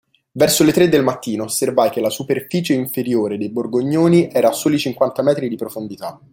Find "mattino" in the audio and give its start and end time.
1.03-1.43